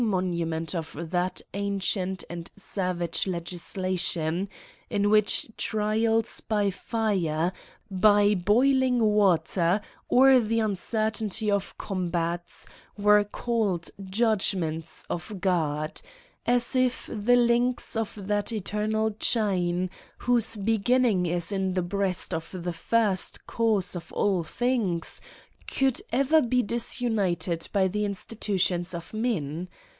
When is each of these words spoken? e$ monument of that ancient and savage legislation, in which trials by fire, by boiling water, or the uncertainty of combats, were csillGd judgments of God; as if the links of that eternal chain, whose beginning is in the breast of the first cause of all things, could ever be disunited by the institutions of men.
e$ 0.01 0.03
monument 0.03 0.73
of 0.73 0.97
that 1.11 1.41
ancient 1.53 2.23
and 2.27 2.49
savage 2.55 3.27
legislation, 3.27 4.49
in 4.89 5.11
which 5.11 5.47
trials 5.57 6.39
by 6.41 6.71
fire, 6.71 7.53
by 7.91 8.33
boiling 8.33 8.99
water, 8.99 9.79
or 10.09 10.39
the 10.39 10.59
uncertainty 10.59 11.51
of 11.51 11.77
combats, 11.77 12.67
were 12.97 13.23
csillGd 13.23 13.91
judgments 14.09 15.05
of 15.07 15.39
God; 15.39 16.01
as 16.47 16.75
if 16.75 17.05
the 17.13 17.35
links 17.35 17.95
of 17.95 18.17
that 18.25 18.51
eternal 18.51 19.11
chain, 19.11 19.87
whose 20.17 20.55
beginning 20.55 21.27
is 21.27 21.51
in 21.51 21.75
the 21.75 21.83
breast 21.83 22.33
of 22.33 22.49
the 22.63 22.73
first 22.73 23.45
cause 23.45 23.95
of 23.95 24.11
all 24.13 24.41
things, 24.43 25.21
could 25.67 26.01
ever 26.11 26.41
be 26.41 26.63
disunited 26.63 27.69
by 27.71 27.87
the 27.87 28.03
institutions 28.03 28.95
of 28.95 29.13
men. 29.13 29.69